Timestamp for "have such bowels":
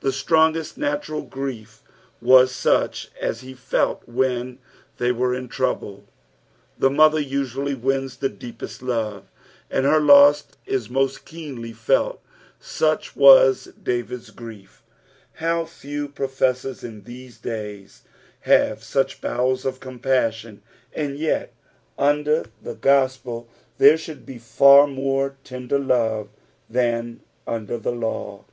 18.40-19.64